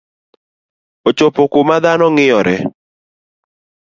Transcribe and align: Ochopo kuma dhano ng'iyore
Ochopo 1.09 1.41
kuma 1.51 1.75
dhano 1.83 2.05
ng'iyore 2.13 2.55